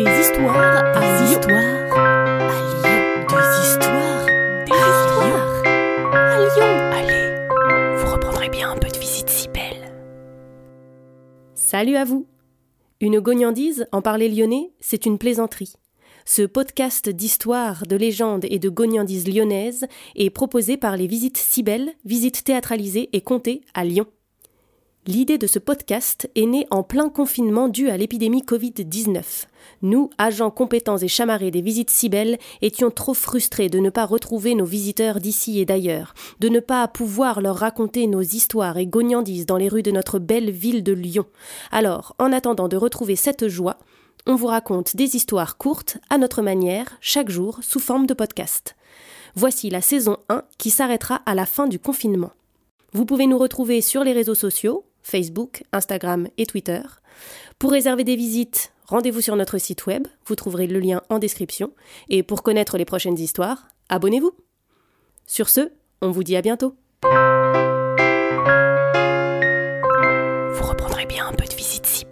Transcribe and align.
Des 0.00 0.20
histoires 0.20 0.56
à 0.56 1.00
Lyon. 1.00 1.30
histoires 1.30 1.92
à 1.92 2.54
Lyon. 2.72 3.26
Des 3.28 3.68
histoires, 3.68 4.26
des 4.64 4.72
histoires 4.72 5.62
à 6.14 6.38
Lyon. 6.38 6.72
Allez, 6.90 7.98
vous 7.98 8.10
reprendrez 8.10 8.48
bien 8.48 8.70
un 8.70 8.78
peu 8.78 8.88
de 8.88 8.96
visite 8.96 9.28
si 9.28 9.48
belle. 9.48 9.92
Salut 11.52 11.96
à 11.96 12.04
vous. 12.06 12.26
Une 13.02 13.20
gognandise, 13.20 13.88
en 13.92 14.00
parler 14.00 14.30
lyonnais, 14.30 14.72
c'est 14.80 15.04
une 15.04 15.18
plaisanterie. 15.18 15.74
Ce 16.24 16.42
podcast 16.42 17.10
d'histoire, 17.10 17.86
de 17.86 17.96
légendes 17.96 18.46
et 18.48 18.58
de 18.58 18.70
gognandises 18.70 19.28
lyonnaises 19.28 19.86
est 20.16 20.30
proposé 20.30 20.78
par 20.78 20.96
les 20.96 21.08
Visites 21.08 21.36
Cybelles, 21.36 21.92
visites 22.06 22.42
théâtralisées 22.42 23.10
et 23.12 23.20
comptées 23.20 23.60
à 23.74 23.84
Lyon. 23.84 24.06
L'idée 25.10 25.38
de 25.38 25.48
ce 25.48 25.58
podcast 25.58 26.30
est 26.36 26.46
née 26.46 26.68
en 26.70 26.84
plein 26.84 27.08
confinement 27.08 27.66
dû 27.66 27.90
à 27.90 27.96
l'épidémie 27.96 28.42
Covid-19. 28.42 29.24
Nous, 29.82 30.08
agents 30.18 30.52
compétents 30.52 30.98
et 30.98 31.08
chamarrés 31.08 31.50
des 31.50 31.62
visites 31.62 31.90
Cybelles, 31.90 32.38
étions 32.62 32.92
trop 32.92 33.12
frustrés 33.12 33.68
de 33.68 33.80
ne 33.80 33.90
pas 33.90 34.06
retrouver 34.06 34.54
nos 34.54 34.64
visiteurs 34.64 35.18
d'ici 35.18 35.58
et 35.58 35.64
d'ailleurs, 35.64 36.14
de 36.38 36.48
ne 36.48 36.60
pas 36.60 36.86
pouvoir 36.86 37.40
leur 37.40 37.56
raconter 37.56 38.06
nos 38.06 38.20
histoires 38.20 38.78
et 38.78 38.86
gognandises 38.86 39.46
dans 39.46 39.56
les 39.56 39.68
rues 39.68 39.82
de 39.82 39.90
notre 39.90 40.20
belle 40.20 40.52
ville 40.52 40.84
de 40.84 40.92
Lyon. 40.92 41.26
Alors, 41.72 42.14
en 42.20 42.32
attendant 42.32 42.68
de 42.68 42.76
retrouver 42.76 43.16
cette 43.16 43.48
joie, 43.48 43.78
on 44.28 44.36
vous 44.36 44.46
raconte 44.46 44.94
des 44.94 45.16
histoires 45.16 45.56
courtes, 45.56 45.98
à 46.08 46.18
notre 46.18 46.40
manière, 46.40 46.86
chaque 47.00 47.30
jour, 47.30 47.58
sous 47.62 47.80
forme 47.80 48.06
de 48.06 48.14
podcast. 48.14 48.76
Voici 49.34 49.70
la 49.70 49.80
saison 49.80 50.18
1 50.28 50.44
qui 50.56 50.70
s'arrêtera 50.70 51.16
à 51.26 51.34
la 51.34 51.46
fin 51.46 51.66
du 51.66 51.80
confinement. 51.80 52.30
Vous 52.92 53.06
pouvez 53.06 53.26
nous 53.26 53.38
retrouver 53.38 53.80
sur 53.80 54.04
les 54.04 54.12
réseaux 54.12 54.36
sociaux, 54.36 54.84
Facebook, 55.02 55.62
Instagram 55.72 56.28
et 56.38 56.46
Twitter. 56.46 56.82
Pour 57.58 57.72
réserver 57.72 58.04
des 58.04 58.16
visites, 58.16 58.72
rendez-vous 58.86 59.20
sur 59.20 59.36
notre 59.36 59.58
site 59.58 59.86
web, 59.86 60.06
vous 60.26 60.34
trouverez 60.34 60.66
le 60.66 60.80
lien 60.80 61.02
en 61.08 61.18
description, 61.18 61.72
et 62.08 62.22
pour 62.22 62.42
connaître 62.42 62.78
les 62.78 62.84
prochaines 62.84 63.18
histoires, 63.18 63.68
abonnez-vous. 63.88 64.32
Sur 65.26 65.48
ce, 65.48 65.70
on 66.02 66.10
vous 66.10 66.24
dit 66.24 66.36
à 66.36 66.42
bientôt. 66.42 66.74
Vous 67.02 67.08
reprendrez 70.66 71.06
bien 71.06 71.26
un 71.26 71.32
peu 71.32 71.44
de 71.44 71.54
visite 71.54 71.86
si 71.86 72.04